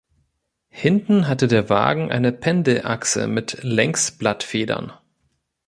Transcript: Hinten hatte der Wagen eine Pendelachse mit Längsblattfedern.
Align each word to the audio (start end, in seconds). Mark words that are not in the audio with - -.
Hinten 0.71 1.27
hatte 1.27 1.47
der 1.47 1.69
Wagen 1.69 2.11
eine 2.11 2.31
Pendelachse 2.31 3.27
mit 3.27 3.59
Längsblattfedern. 3.61 4.93